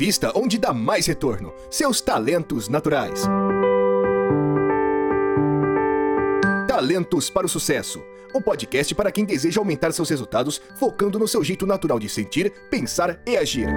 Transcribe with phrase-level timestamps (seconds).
[0.00, 1.52] Invista onde dá mais retorno.
[1.70, 3.28] Seus talentos naturais.
[6.66, 8.02] Talentos para o Sucesso.
[8.32, 12.50] O podcast para quem deseja aumentar seus resultados focando no seu jeito natural de sentir,
[12.70, 13.68] pensar e agir.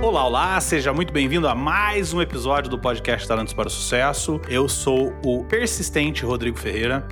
[0.00, 4.40] Olá, olá, seja muito bem-vindo a mais um episódio do podcast Talentos para o Sucesso.
[4.48, 7.04] Eu sou o persistente Rodrigo Ferreira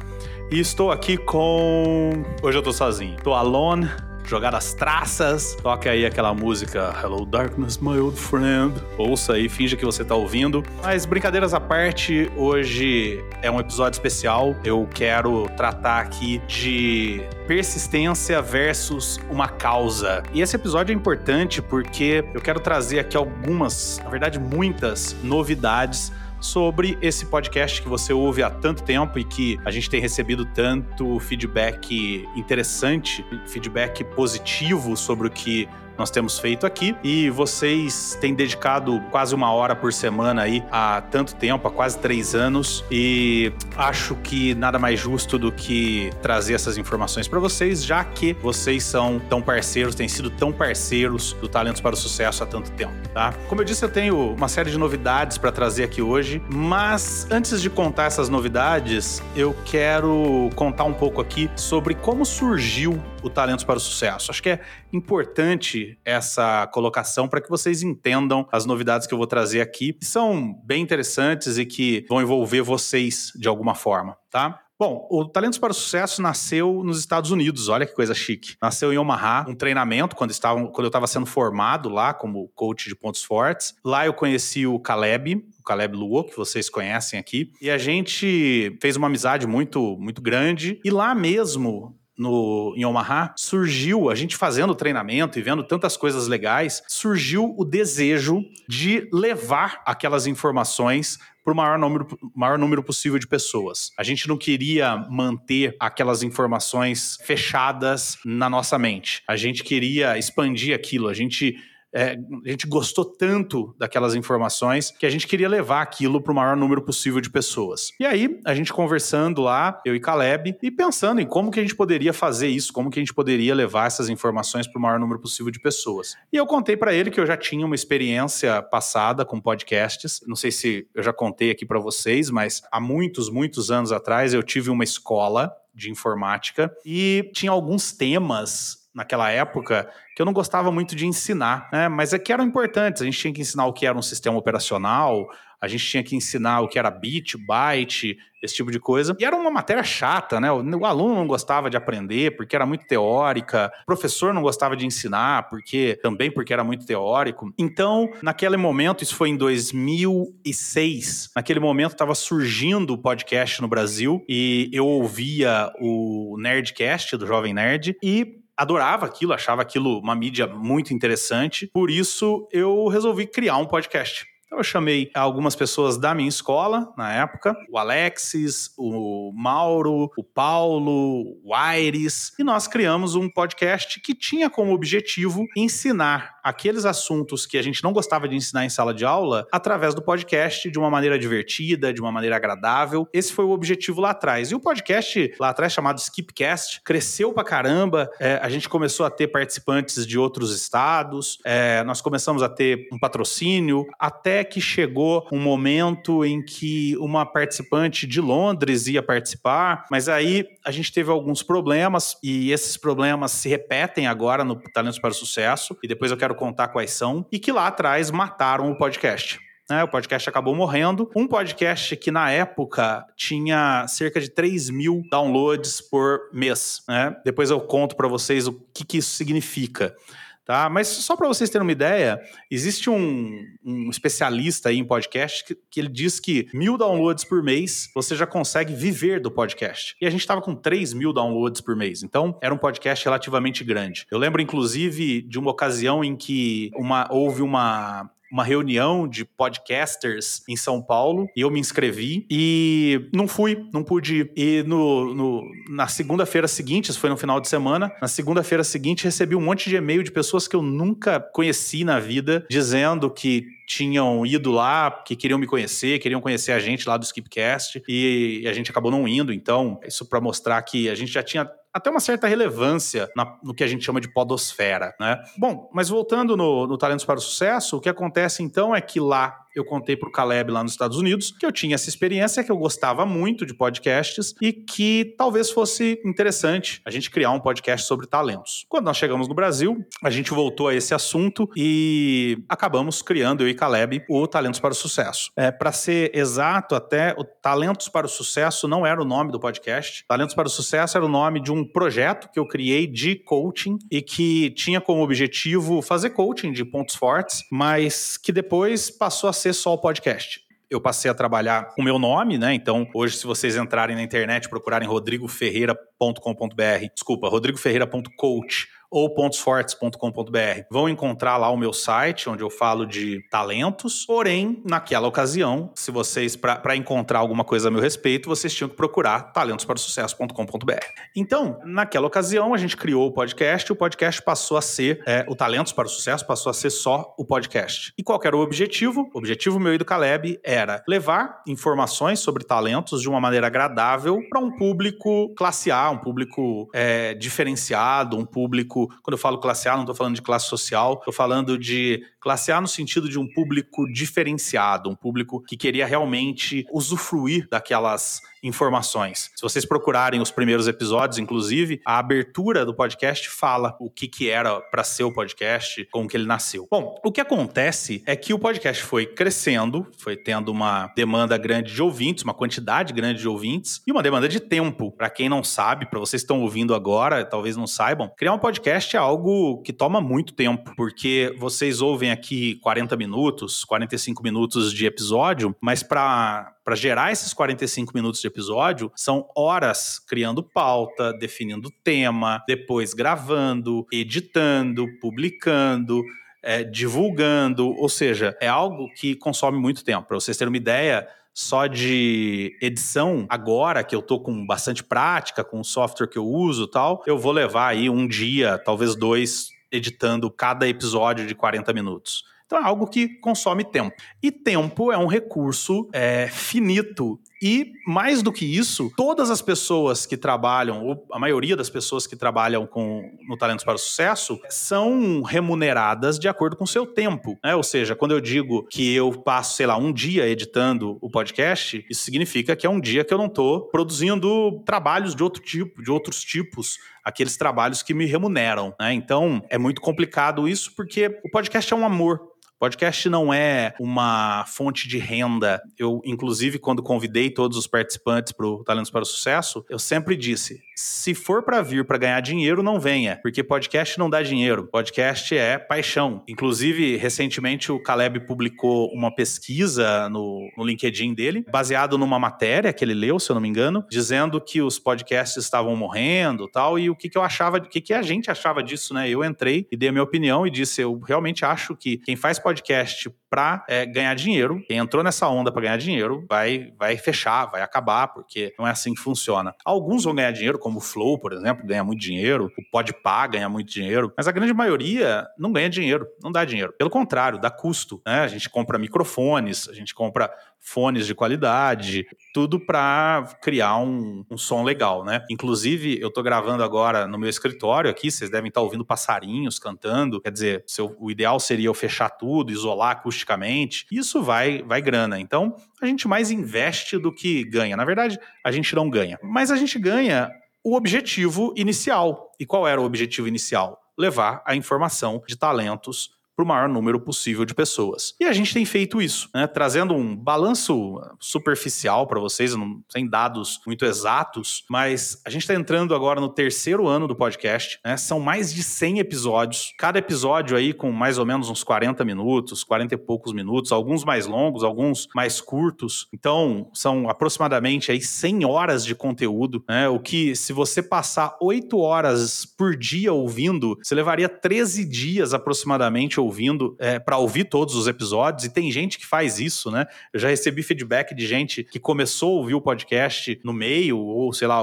[0.53, 2.13] e estou aqui com.
[2.41, 3.17] Hoje eu tô sozinho.
[3.25, 3.91] Tô alone
[4.33, 5.55] jogar as traças.
[5.63, 8.73] Toca aí aquela música Hello Darkness, my old friend.
[8.97, 10.65] Ouça aí, finja que você tá ouvindo.
[10.83, 14.57] Mas brincadeiras à parte, hoje é um episódio especial.
[14.65, 20.23] Eu quero tratar aqui de persistência versus uma causa.
[20.33, 26.11] E esse episódio é importante porque eu quero trazer aqui algumas, na verdade, muitas novidades
[26.43, 30.45] sobre esse podcast que você ouve há tanto tempo e que a gente tem recebido
[30.45, 36.97] tanto feedback interessante, feedback positivo sobre o que nós temos feito aqui.
[37.03, 41.99] E vocês têm dedicado quase uma hora por semana aí há tanto tempo, há quase
[41.99, 42.85] três anos.
[42.91, 48.33] E acho que nada mais justo do que trazer essas informações para vocês, já que
[48.35, 52.71] vocês são tão parceiros, têm sido tão parceiros do Talentos para o Sucesso há tanto
[52.73, 53.33] tempo, tá?
[53.49, 57.61] Como eu disse, eu tenho uma série de novidades para trazer aqui hoje, mas antes
[57.61, 63.65] de contar essas novidades, eu quero contar um pouco aqui sobre como surgiu o Talentos
[63.65, 64.31] para o Sucesso.
[64.31, 64.61] Acho que é
[64.93, 70.05] importante essa colocação para que vocês entendam as novidades que eu vou trazer aqui, que
[70.05, 74.63] são bem interessantes e que vão envolver vocês de alguma forma, tá?
[74.83, 78.57] Bom, o Talentos para o Sucesso nasceu nos Estados Unidos, olha que coisa chique.
[78.61, 82.89] Nasceu em Omaha, um treinamento quando, estava, quando eu estava sendo formado lá como coach
[82.89, 83.77] de pontos fortes.
[83.85, 88.77] Lá eu conheci o Caleb, o Caleb Luo, que vocês conhecem aqui, e a gente
[88.83, 90.81] fez uma amizade muito, muito grande.
[90.85, 96.29] E lá mesmo, no, em Omaha, surgiu, a gente fazendo treinamento e vendo tantas coisas
[96.29, 103.19] legais, surgiu o desejo de levar aquelas informações para o maior número, maior número possível
[103.19, 103.91] de pessoas.
[103.99, 109.23] A gente não queria manter aquelas informações fechadas na nossa mente.
[109.27, 111.09] A gente queria expandir aquilo.
[111.09, 111.57] A gente
[111.95, 116.35] é, a gente gostou tanto daquelas informações que a gente queria levar aquilo para o
[116.35, 117.93] maior número possível de pessoas.
[118.01, 121.63] E aí, a gente conversando lá, eu e Caleb, e pensando em como que a
[121.63, 124.99] gente poderia fazer isso, como que a gente poderia levar essas informações para o maior
[124.99, 126.17] número possível de pessoas.
[126.33, 130.21] E eu contei para ele que eu já tinha uma experiência passada com podcasts.
[130.27, 134.33] Não sei se eu já contei aqui para vocês, mas há muitos, muitos anos atrás
[134.33, 140.33] eu tive uma escola de informática e tinha alguns temas naquela época que eu não
[140.33, 141.89] gostava muito de ensinar, né?
[141.89, 143.03] Mas é que eram importantes.
[143.03, 145.29] A gente tinha que ensinar o que era um sistema operacional,
[145.63, 149.17] a gente tinha que ensinar o que era bit, byte, esse tipo de coisa.
[149.17, 150.51] E era uma matéria chata, né?
[150.51, 154.85] O, aluno não gostava de aprender porque era muito teórica, o professor não gostava de
[154.85, 157.55] ensinar porque também porque era muito teórico.
[157.57, 164.25] Então, naquele momento, isso foi em 2006, naquele momento estava surgindo o podcast no Brasil
[164.29, 170.47] e eu ouvia o Nerdcast do Jovem Nerd e adorava aquilo, achava aquilo uma mídia
[170.47, 171.69] muito interessante.
[171.73, 174.32] Por isso, eu resolvi criar um podcast.
[174.53, 180.23] Então eu chamei algumas pessoas da minha escola na época, o Alexis, o Mauro, o
[180.23, 187.47] Paulo, o Aires, e nós criamos um podcast que tinha como objetivo ensinar aqueles assuntos
[187.47, 190.79] que a gente não gostava de ensinar em sala de aula através do podcast de
[190.79, 193.09] uma maneira divertida, de uma maneira agradável.
[193.11, 194.51] Esse foi o objetivo lá atrás.
[194.51, 198.11] E o podcast lá atrás, chamado Skipcast, cresceu pra caramba.
[198.21, 202.89] É, a gente começou a ter participantes de outros estados, é, nós começamos a ter
[202.93, 209.87] um patrocínio, até que chegou um momento em que uma participante de Londres ia participar,
[209.91, 214.99] mas aí a gente teve alguns problemas e esses problemas se repetem agora no Talentos
[214.99, 218.71] para o Sucesso, e depois eu quero contar quais são, e que lá atrás mataram
[218.71, 219.41] o podcast.
[219.71, 221.11] Né, o podcast acabou morrendo.
[221.17, 226.83] Um podcast que na época tinha cerca de 3 mil downloads por mês.
[226.89, 227.17] Né?
[227.25, 229.95] Depois eu conto para vocês o que, que isso significa.
[230.45, 230.69] Tá?
[230.69, 235.57] Mas só para vocês terem uma ideia, existe um, um especialista aí em podcast que,
[235.71, 239.95] que, ele diz que mil downloads por mês você já consegue viver do podcast.
[240.01, 242.03] E a gente estava com 3 mil downloads por mês.
[242.03, 244.05] Então era um podcast relativamente grande.
[244.11, 250.43] Eu lembro, inclusive, de uma ocasião em que uma, houve uma uma reunião de podcasters
[250.49, 254.33] em São Paulo e eu me inscrevi e não fui, não pude ir.
[254.35, 259.05] E no, no na segunda-feira seguinte, isso foi no final de semana, na segunda-feira seguinte
[259.05, 263.47] recebi um monte de e-mail de pessoas que eu nunca conheci na vida dizendo que
[263.67, 268.45] tinham ido lá, que queriam me conhecer, queriam conhecer a gente lá do Skipcast e
[268.47, 269.33] a gente acabou não indo.
[269.33, 273.55] Então, isso para mostrar que a gente já tinha até uma certa relevância na, no
[273.55, 275.23] que a gente chama de podosfera, né?
[275.39, 279.01] Bom, mas voltando no, no Talentos para o Sucesso, o que acontece então é que
[279.01, 282.43] lá eu contei para o Caleb lá nos Estados Unidos que eu tinha essa experiência,
[282.43, 287.41] que eu gostava muito de podcasts e que talvez fosse interessante a gente criar um
[287.41, 288.65] podcast sobre talentos.
[288.69, 293.49] Quando nós chegamos no Brasil, a gente voltou a esse assunto e acabamos criando, eu
[293.49, 295.31] e Caleb, o Talentos para o Sucesso.
[295.37, 299.41] É, para ser exato, até o Talentos para o Sucesso não era o nome do
[299.41, 300.05] podcast.
[300.09, 303.79] Talentos para o Sucesso era o nome de um projeto que eu criei de coaching
[303.91, 309.33] e que tinha como objetivo fazer coaching de pontos fortes, mas que depois passou a
[309.43, 310.41] ser só o podcast
[310.73, 312.55] eu passei a trabalhar com o meu nome, né?
[312.55, 320.67] Então, hoje, se vocês entrarem na internet, procurarem rodrigoferreira.com.br, desculpa, rodrigoferreira.coach ou pontosfortes.com.br.
[320.71, 324.05] Vão encontrar lá o meu site, onde eu falo de talentos.
[324.05, 328.77] Porém, naquela ocasião, se vocês, para encontrar alguma coisa a meu respeito, vocês tinham que
[328.77, 330.87] procurar talentosparosucesso.com.br.
[331.17, 333.73] Então, naquela ocasião, a gente criou o podcast.
[333.73, 337.15] O podcast passou a ser, é, o Talentos para o Sucesso passou a ser só
[337.19, 337.95] o podcast.
[337.97, 339.11] E qual era o objetivo?
[339.15, 344.21] O objetivo meu e do Caleb era levar informações sobre talentos de uma maneira agradável
[344.29, 349.69] para um público classe A, um público é, diferenciado, um público quando eu falo classe
[349.69, 353.19] A, não estou falando de classe social, estou falando de classe A no sentido de
[353.19, 359.31] um público diferenciado, um público que queria realmente usufruir daquelas informações.
[359.35, 364.29] Se vocês procurarem os primeiros episódios, inclusive, a abertura do podcast fala o que, que
[364.29, 366.67] era para ser o podcast, como que ele nasceu.
[366.71, 371.73] Bom, o que acontece é que o podcast foi crescendo, foi tendo uma demanda grande
[371.73, 374.91] de ouvintes, uma quantidade grande de ouvintes e uma demanda de tempo.
[374.93, 378.39] Para quem não sabe, para vocês que estão ouvindo agora, talvez não saibam, criar um
[378.39, 384.73] podcast é algo que toma muito tempo, porque vocês ouvem aqui 40 minutos, 45 minutos
[384.73, 391.13] de episódio, mas para para gerar esses 45 minutos de episódio, são horas criando pauta,
[391.13, 396.03] definindo tema, depois gravando, editando, publicando.
[396.45, 400.09] É, divulgando, ou seja, é algo que consome muito tempo.
[400.09, 405.43] Para vocês terem uma ideia, só de edição, agora que eu tô com bastante prática
[405.43, 409.51] com o software que eu uso tal, eu vou levar aí um dia, talvez dois,
[409.71, 412.25] editando cada episódio de 40 minutos.
[412.53, 413.97] Então é algo que consome tempo.
[414.23, 420.07] E tempo é um recurso é, finito e, mais do que isso, todas as pessoas
[420.07, 424.39] que trabalham, ou a maioria das pessoas que trabalham com, no Talentos para o Sucesso,
[424.49, 427.37] são remuneradas de acordo com o seu tempo.
[427.43, 427.57] Né?
[427.57, 431.85] Ou seja, quando eu digo que eu passo, sei lá, um dia editando o podcast,
[431.91, 435.83] isso significa que é um dia que eu não estou produzindo trabalhos de outro tipo,
[435.83, 438.93] de outros tipos aqueles trabalhos que me remuneram, né?
[438.93, 442.33] Então, é muito complicado isso porque o podcast é um amor.
[442.63, 445.61] Podcast não é uma fonte de renda.
[445.77, 450.17] Eu, inclusive, quando convidei todos os participantes para o Talentos para o Sucesso, eu sempre
[450.17, 454.67] disse: se for para vir para ganhar dinheiro, não venha, porque podcast não dá dinheiro.
[454.67, 456.25] Podcast é paixão.
[456.27, 462.85] Inclusive, recentemente o Caleb publicou uma pesquisa no, no LinkedIn dele, baseado numa matéria que
[462.85, 466.91] ele leu, se eu não me engano, dizendo que os podcasts estavam morrendo, tal, e
[466.91, 469.09] o que, que eu achava, o que, que a gente achava disso, né?
[469.09, 472.41] Eu entrei e dei a minha opinião e disse: eu realmente acho que quem faz
[472.41, 474.63] podcast para é, ganhar dinheiro.
[474.67, 478.71] Quem entrou nessa onda para ganhar dinheiro vai, vai fechar, vai acabar, porque não é
[478.71, 479.55] assim que funciona.
[479.65, 483.49] Alguns vão ganhar dinheiro, como o Flow, por exemplo, ganha muito dinheiro, o Podpah ganha
[483.49, 486.73] muito dinheiro, mas a grande maioria não ganha dinheiro, não dá dinheiro.
[486.79, 488.01] Pelo contrário, dá custo.
[488.07, 488.21] Né?
[488.21, 490.31] A gente compra microfones, a gente compra
[490.63, 495.25] fones de qualidade, tudo para criar um, um, som legal, né?
[495.29, 499.59] Inclusive, eu tô gravando agora no meu escritório aqui, vocês devem estar tá ouvindo passarinhos
[499.59, 500.65] cantando, quer dizer,
[500.99, 505.19] o ideal seria eu fechar tudo, isolar acusticamente, isso vai, vai grana.
[505.19, 507.77] Então, a gente mais investe do que ganha.
[507.77, 510.31] Na verdade, a gente não ganha, mas a gente ganha
[510.65, 512.31] o objetivo inicial.
[512.39, 513.81] E qual era o objetivo inicial?
[513.99, 518.15] Levar a informação de talentos para o maior número possível de pessoas.
[518.21, 519.47] E a gente tem feito isso, né?
[519.47, 525.55] trazendo um balanço superficial para vocês, não, sem dados muito exatos, mas a gente está
[525.55, 527.97] entrando agora no terceiro ano do podcast, né?
[527.97, 532.65] são mais de 100 episódios, cada episódio aí com mais ou menos uns 40 minutos,
[532.65, 538.45] 40 e poucos minutos, alguns mais longos, alguns mais curtos, então são aproximadamente aí 100
[538.45, 539.89] horas de conteúdo, né?
[539.89, 546.19] o que se você passar 8 horas por dia ouvindo, você levaria 13 dias aproximadamente
[546.19, 549.87] ouvindo ouvindo é, para ouvir todos os episódios, e tem gente que faz isso, né?
[550.13, 554.33] Eu já recebi feedback de gente que começou a ouvir o podcast no meio, ou
[554.33, 554.63] sei lá,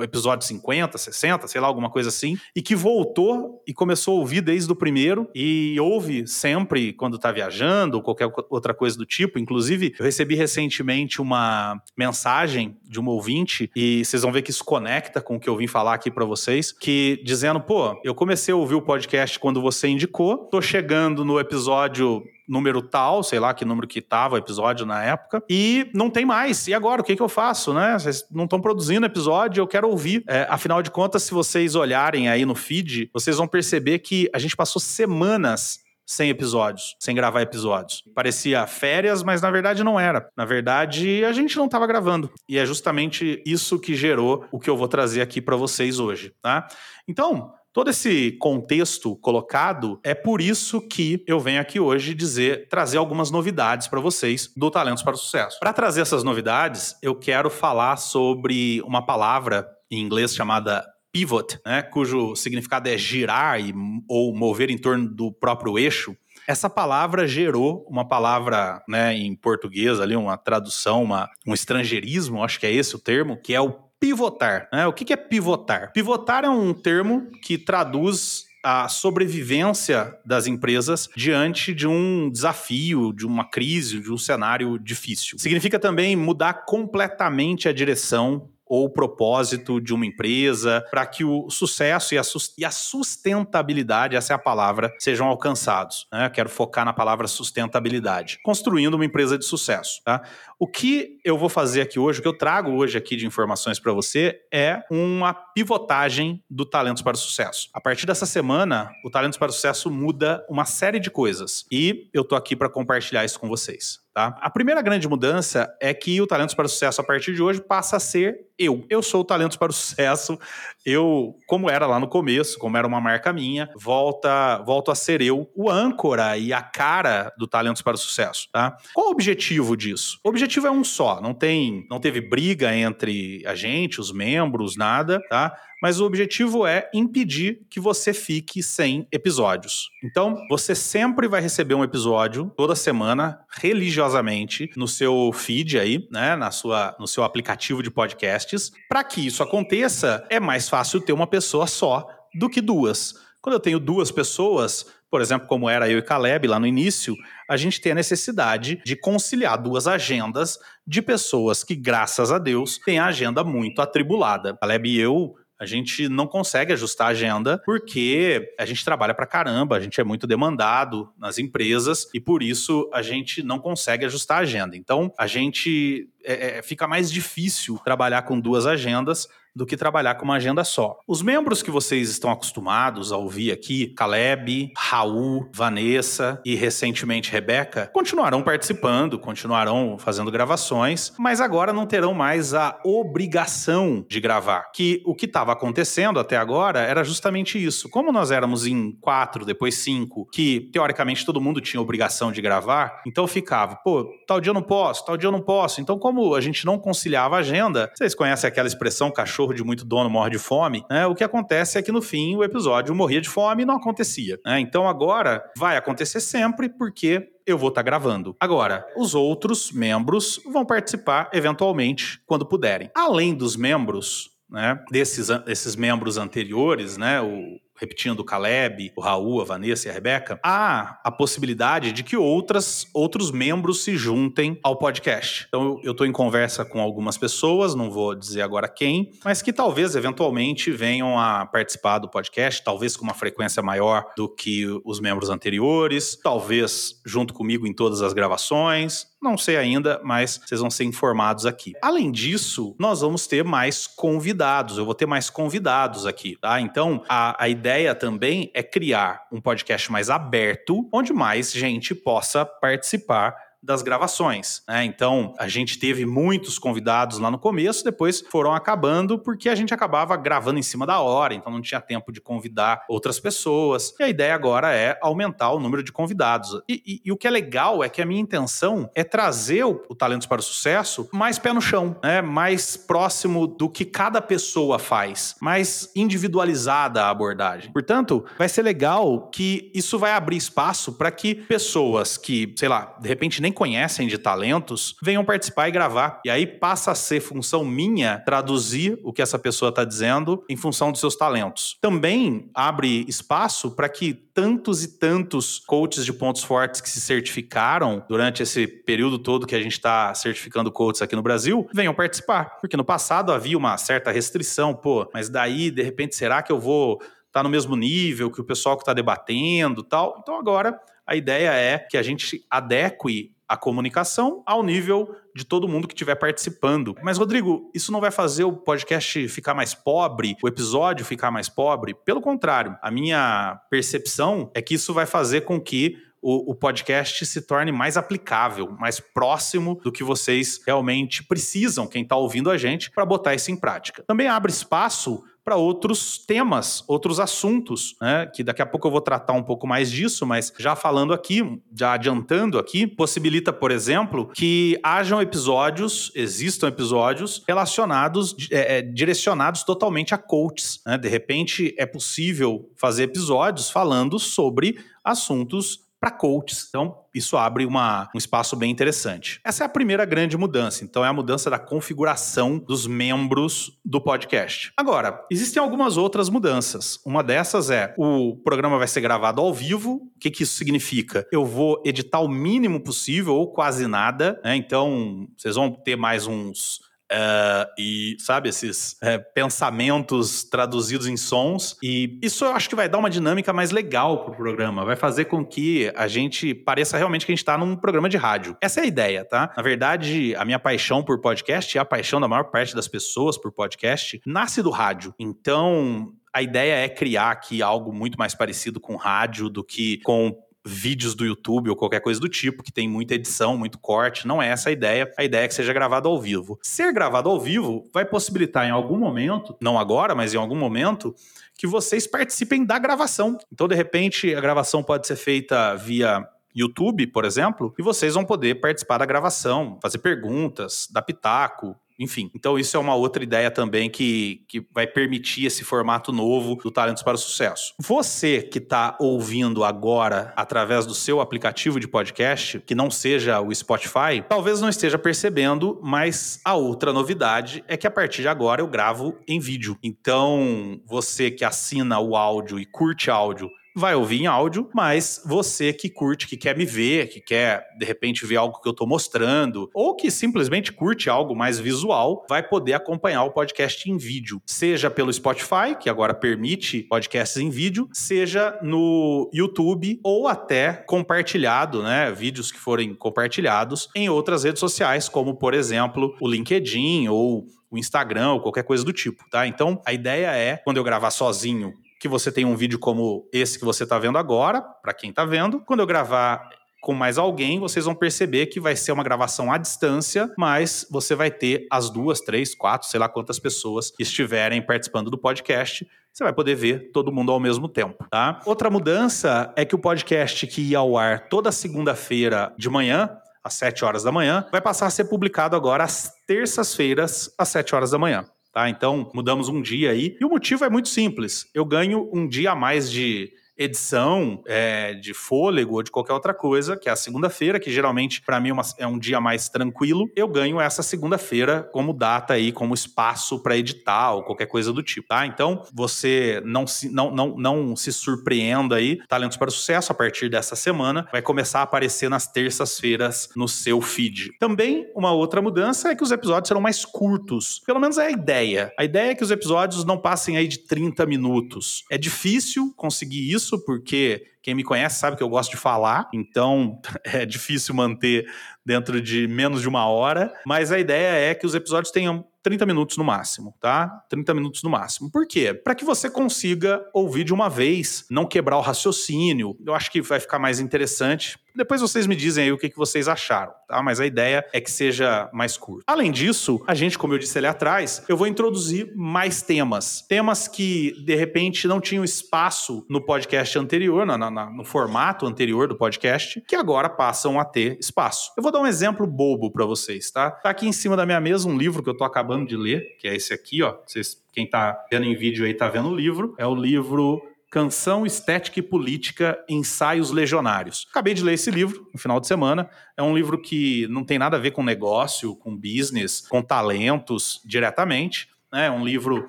[0.00, 4.40] episódio 50, 60, sei lá, alguma coisa assim, e que voltou e começou a ouvir
[4.40, 9.38] desde o primeiro e ouve sempre quando está viajando ou qualquer outra coisa do tipo.
[9.38, 14.64] Inclusive, eu recebi recentemente uma mensagem de uma ouvinte e vocês vão ver que isso
[14.64, 18.54] conecta com o que eu vim falar aqui para vocês, que dizendo, pô, eu comecei
[18.54, 20.89] a ouvir o podcast quando você indicou, tô chegando
[21.24, 25.88] no episódio número tal, sei lá que número que tava o episódio na época, e
[25.94, 26.66] não tem mais.
[26.66, 27.96] E agora, o que, que eu faço, né?
[27.96, 30.24] Vocês não estão produzindo episódio, eu quero ouvir.
[30.26, 34.38] É, afinal de contas, se vocês olharem aí no feed, vocês vão perceber que a
[34.38, 35.78] gente passou semanas
[36.10, 38.02] sem episódios, sem gravar episódios.
[38.12, 40.28] Parecia férias, mas na verdade não era.
[40.36, 42.28] Na verdade, a gente não estava gravando.
[42.48, 46.34] E é justamente isso que gerou o que eu vou trazer aqui para vocês hoje,
[46.42, 46.66] tá?
[47.06, 52.98] Então, Todo esse contexto colocado é por isso que eu venho aqui hoje dizer, trazer
[52.98, 55.60] algumas novidades para vocês do Talentos para o Sucesso.
[55.60, 61.80] Para trazer essas novidades, eu quero falar sobre uma palavra em inglês chamada pivot, né,
[61.80, 63.72] cujo significado é girar e,
[64.08, 66.16] ou mover em torno do próprio eixo.
[66.48, 72.58] Essa palavra gerou uma palavra né, em português ali, uma tradução, uma, um estrangeirismo, acho
[72.58, 74.68] que é esse o termo, que é o pivotar.
[74.72, 74.86] Né?
[74.86, 75.92] O que é pivotar?
[75.92, 83.26] Pivotar é um termo que traduz a sobrevivência das empresas diante de um desafio, de
[83.26, 85.38] uma crise, de um cenário difícil.
[85.38, 91.50] Significa também mudar completamente a direção ou o propósito de uma empresa, para que o
[91.50, 96.06] sucesso e a, sustentabilidade, essa é a palavra, sejam alcançados.
[96.12, 96.30] Né?
[96.30, 100.00] Quero focar na palavra sustentabilidade, construindo uma empresa de sucesso.
[100.04, 100.22] Tá?
[100.56, 103.80] O que eu vou fazer aqui hoje, o que eu trago hoje aqui de informações
[103.80, 107.68] para você é uma pivotagem do Talentos para o Sucesso.
[107.74, 112.08] A partir dessa semana, o Talentos para o Sucesso muda uma série de coisas e
[112.14, 113.98] eu tô aqui para compartilhar isso com vocês.
[114.12, 114.36] Tá?
[114.40, 117.60] A primeira grande mudança é que o Talentos para o Sucesso, a partir de hoje,
[117.60, 118.84] passa a ser eu.
[118.90, 120.36] Eu sou o Talentos para o Sucesso.
[120.84, 125.22] Eu, como era lá no começo, como era uma marca minha, volta, volto a ser
[125.22, 128.48] eu, o âncora e a cara do Talentos para o Sucesso.
[128.52, 128.76] Tá?
[128.92, 130.18] Qual o objetivo disso?
[130.24, 131.20] O objetivo é um só.
[131.20, 135.20] Não tem, não teve briga entre a gente, os membros, nada.
[135.28, 135.56] Tá?
[135.80, 139.90] Mas o objetivo é impedir que você fique sem episódios.
[140.04, 146.36] Então, você sempre vai receber um episódio toda semana, religiosamente, no seu feed aí, né,
[146.36, 148.72] na sua, no seu aplicativo de podcasts.
[148.88, 153.14] Para que isso aconteça, é mais fácil ter uma pessoa só do que duas.
[153.40, 157.16] Quando eu tenho duas pessoas, por exemplo, como era eu e Caleb lá no início,
[157.48, 162.78] a gente tem a necessidade de conciliar duas agendas de pessoas que, graças a Deus,
[162.78, 164.56] têm a agenda muito atribulada.
[164.60, 169.26] Caleb e eu a gente não consegue ajustar a agenda porque a gente trabalha para
[169.26, 174.06] caramba, a gente é muito demandado nas empresas e por isso a gente não consegue
[174.06, 174.74] ajustar a agenda.
[174.74, 180.14] Então a gente é, é, fica mais difícil trabalhar com duas agendas do que trabalhar
[180.14, 180.98] com uma agenda só.
[181.06, 187.90] Os membros que vocês estão acostumados a ouvir aqui, Caleb, Raul, Vanessa e recentemente Rebeca,
[187.92, 194.70] continuarão participando, continuarão fazendo gravações, mas agora não terão mais a obrigação de gravar.
[194.72, 197.88] Que o que estava acontecendo até agora era justamente isso.
[197.88, 203.02] Como nós éramos em quatro, depois cinco, que teoricamente todo mundo tinha obrigação de gravar,
[203.06, 205.80] então ficava, pô, tal dia eu não posso, tal dia eu não posso.
[205.80, 209.64] Então, como a gente não conciliava a agenda, vocês conhecem aquela expressão cachorro cachorro de
[209.64, 211.06] muito dono morre de fome, né?
[211.06, 214.38] O que acontece é que no fim o episódio morria de fome e não acontecia.
[214.44, 214.60] Né?
[214.60, 218.36] Então agora vai acontecer sempre porque eu vou estar tá gravando.
[218.38, 222.90] Agora, os outros membros vão participar eventualmente quando puderem.
[222.94, 229.40] Além dos membros, né, desses, desses membros anteriores, né, o, repetindo o Caleb, o Raul,
[229.40, 234.58] a Vanessa e a Rebeca, há a possibilidade de que outras, outros membros se juntem
[234.62, 235.46] ao podcast.
[235.48, 239.52] Então eu estou em conversa com algumas pessoas, não vou dizer agora quem, mas que
[239.52, 245.00] talvez eventualmente venham a participar do podcast, talvez com uma frequência maior do que os
[245.00, 250.70] membros anteriores, talvez junto comigo em todas as gravações, não sei ainda, mas vocês vão
[250.70, 251.74] ser informados aqui.
[251.82, 254.78] Além disso, nós vamos ter mais convidados.
[254.78, 256.60] Eu vou ter mais convidados aqui, tá?
[256.60, 262.44] Então, a, a ideia também é criar um podcast mais aberto, onde mais gente possa
[262.44, 264.62] participar das gravações.
[264.66, 264.84] Né?
[264.84, 269.74] Então, a gente teve muitos convidados lá no começo, depois foram acabando porque a gente
[269.74, 273.94] acabava gravando em cima da hora, então não tinha tempo de convidar outras pessoas.
[273.98, 276.60] E a ideia agora é aumentar o número de convidados.
[276.68, 279.82] E, e, e o que é legal é que a minha intenção é trazer o,
[279.88, 282.22] o Talentos para o Sucesso mais pé no chão, né?
[282.22, 287.72] mais próximo do que cada pessoa faz, mais individualizada a abordagem.
[287.72, 292.96] Portanto, vai ser legal que isso vai abrir espaço para que pessoas que, sei lá,
[293.00, 296.20] de repente nem nem conhecem de talentos venham participar e gravar.
[296.24, 300.56] E aí passa a ser função minha traduzir o que essa pessoa está dizendo em
[300.56, 301.76] função dos seus talentos.
[301.80, 308.04] Também abre espaço para que tantos e tantos coaches de pontos fortes que se certificaram
[308.08, 312.60] durante esse período todo que a gente está certificando coaches aqui no Brasil venham participar.
[312.60, 316.60] Porque no passado havia uma certa restrição, pô, mas daí, de repente, será que eu
[316.60, 320.18] vou estar tá no mesmo nível que o pessoal que está debatendo tal?
[320.20, 320.78] Então agora
[321.10, 325.94] a ideia é que a gente adeque a comunicação ao nível de todo mundo que
[325.94, 326.94] estiver participando.
[327.02, 331.48] Mas, Rodrigo, isso não vai fazer o podcast ficar mais pobre, o episódio ficar mais
[331.48, 331.92] pobre?
[331.92, 337.26] Pelo contrário, a minha percepção é que isso vai fazer com que o, o, podcast
[337.26, 342.56] se torne mais aplicável, mais próximo do que vocês realmente precisam, quem está ouvindo a
[342.56, 344.04] gente, para botar isso em prática.
[344.06, 348.26] Também abre espaço para outros temas, outros assuntos, né?
[348.26, 351.60] Que daqui a pouco eu vou tratar um pouco mais disso, mas já falando aqui,
[351.76, 359.64] já adiantando aqui, possibilita, por exemplo, que hajam episódios, existam episódios relacionados, é, é, direcionados
[359.64, 360.80] totalmente a coaches.
[360.86, 360.98] Né?
[360.98, 366.66] De repente é possível fazer episódios falando sobre assuntos para coaches.
[366.68, 369.40] Então, isso abre uma, um espaço bem interessante.
[369.44, 370.82] Essa é a primeira grande mudança.
[370.82, 374.72] Então, é a mudança da configuração dos membros do podcast.
[374.76, 376.98] Agora, existem algumas outras mudanças.
[377.04, 380.10] Uma dessas é o programa vai ser gravado ao vivo.
[380.16, 381.26] O que, que isso significa?
[381.30, 384.40] Eu vou editar o mínimo possível ou quase nada.
[384.42, 384.56] Né?
[384.56, 386.80] Então, vocês vão ter mais uns
[387.10, 391.76] Uh, e, sabe, esses é, pensamentos traduzidos em sons.
[391.82, 394.84] E isso eu acho que vai dar uma dinâmica mais legal pro programa.
[394.84, 398.16] Vai fazer com que a gente pareça realmente que a gente tá num programa de
[398.16, 398.56] rádio.
[398.60, 399.52] Essa é a ideia, tá?
[399.56, 403.36] Na verdade, a minha paixão por podcast e a paixão da maior parte das pessoas
[403.36, 405.12] por podcast nasce do rádio.
[405.18, 410.36] Então, a ideia é criar aqui algo muito mais parecido com rádio do que com
[410.70, 414.26] vídeos do YouTube ou qualquer coisa do tipo, que tem muita edição, muito corte.
[414.26, 415.12] Não é essa a ideia.
[415.18, 416.58] A ideia é que seja gravado ao vivo.
[416.62, 421.14] Ser gravado ao vivo vai possibilitar em algum momento, não agora, mas em algum momento,
[421.56, 423.36] que vocês participem da gravação.
[423.52, 428.24] Então, de repente, a gravação pode ser feita via YouTube, por exemplo, e vocês vão
[428.24, 433.50] poder participar da gravação, fazer perguntas, dar pitaco, enfim, então isso é uma outra ideia
[433.50, 437.74] também que, que vai permitir esse formato novo do Talentos para o Sucesso.
[437.78, 443.54] Você que está ouvindo agora através do seu aplicativo de podcast, que não seja o
[443.54, 448.62] Spotify, talvez não esteja percebendo, mas a outra novidade é que a partir de agora
[448.62, 449.76] eu gravo em vídeo.
[449.82, 455.72] Então, você que assina o áudio e curte áudio vai ouvir em áudio, mas você
[455.72, 458.86] que curte, que quer me ver, que quer de repente ver algo que eu estou
[458.86, 464.40] mostrando, ou que simplesmente curte algo mais visual, vai poder acompanhar o podcast em vídeo,
[464.46, 471.82] seja pelo Spotify, que agora permite podcasts em vídeo, seja no YouTube ou até compartilhado,
[471.82, 477.46] né, vídeos que forem compartilhados em outras redes sociais, como por exemplo o LinkedIn ou
[477.70, 479.46] o Instagram ou qualquer coisa do tipo, tá?
[479.46, 483.58] Então, a ideia é, quando eu gravar sozinho que você tem um vídeo como esse
[483.58, 485.60] que você está vendo agora, para quem está vendo.
[485.60, 486.48] Quando eu gravar
[486.80, 491.14] com mais alguém, vocês vão perceber que vai ser uma gravação à distância, mas você
[491.14, 495.86] vai ter as duas, três, quatro, sei lá quantas pessoas estiverem participando do podcast.
[496.10, 498.40] Você vai poder ver todo mundo ao mesmo tempo, tá?
[498.46, 503.10] Outra mudança é que o podcast que ia ao ar toda segunda-feira de manhã,
[503.44, 507.74] às 7 horas da manhã, vai passar a ser publicado agora às terças-feiras, às 7
[507.74, 508.24] horas da manhã.
[508.52, 508.68] Tá?
[508.68, 510.16] Então, mudamos um dia aí.
[510.20, 511.48] E o motivo é muito simples.
[511.54, 516.32] Eu ganho um dia a mais de edição é, de fôlego ou de qualquer outra
[516.32, 520.10] coisa, que é a segunda-feira, que geralmente para mim é, é, um dia mais tranquilo,
[520.16, 524.82] eu ganho essa segunda-feira como data aí, como espaço para editar ou qualquer coisa do
[524.82, 525.26] tipo, tá?
[525.26, 529.94] Então, você não se, não, não, não se surpreenda aí, Talentos para o Sucesso, a
[529.94, 534.32] partir dessa semana, vai começar a aparecer nas terças-feiras no seu feed.
[534.38, 537.60] Também, uma outra mudança é que os episódios serão mais curtos.
[537.66, 538.72] Pelo menos é a ideia.
[538.78, 541.84] A ideia é que os episódios não passem aí de 30 minutos.
[541.90, 546.08] É difícil conseguir isso, isso porque quem me conhece sabe que eu gosto de falar,
[546.12, 548.26] então é difícil manter
[548.64, 552.64] dentro de menos de uma hora, mas a ideia é que os episódios tenham 30
[552.64, 553.88] minutos no máximo, tá?
[554.08, 555.10] 30 minutos no máximo.
[555.10, 555.52] Por quê?
[555.52, 559.56] Para que você consiga ouvir de uma vez, não quebrar o raciocínio.
[559.64, 561.38] Eu acho que vai ficar mais interessante.
[561.54, 563.82] Depois vocês me dizem aí o que, que vocês acharam, tá?
[563.82, 565.84] Mas a ideia é que seja mais curto.
[565.86, 570.00] Além disso, a gente, como eu disse ali atrás, eu vou introduzir mais temas.
[570.08, 575.68] Temas que, de repente, não tinham espaço no podcast anterior, no, no, no formato anterior
[575.68, 578.32] do podcast, que agora passam a ter espaço.
[578.36, 580.30] Eu vou dar um exemplo bobo para vocês, tá?
[580.30, 582.96] Tá aqui em cima da minha mesa um livro que eu tô acabando de ler,
[582.98, 583.76] que é esse aqui, ó.
[583.86, 586.34] Vocês, quem tá vendo em vídeo aí tá vendo o livro.
[586.38, 590.86] É o livro Canção Estética e Política, Ensaios Legionários.
[590.90, 592.70] Acabei de ler esse livro no final de semana.
[592.96, 597.40] É um livro que não tem nada a ver com negócio, com business, com talentos
[597.44, 598.28] diretamente.
[598.52, 599.28] É um livro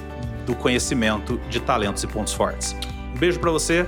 [0.46, 2.76] do conhecimento de talentos e pontos fortes.
[3.16, 3.88] Um beijo para você